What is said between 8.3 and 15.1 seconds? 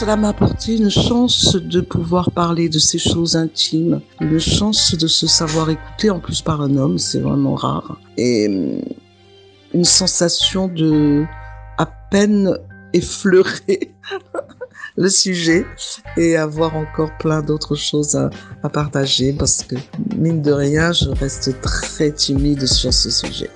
hum, une sensation de à peine effleurer le